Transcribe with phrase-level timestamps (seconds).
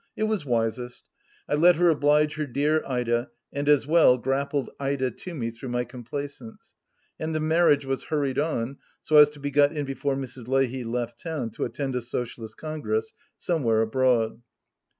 [0.15, 1.07] It was wisest.
[1.47, 5.69] I let her oblige her dear Ida, and, as well, grappled Ida to me through
[5.69, 6.73] my complaisance.
[7.19, 10.47] And the marriage was hurried on, so as to be got in before Mrs.
[10.47, 14.41] Leahy left town to attend a Socialist Congress, somewhere abroad.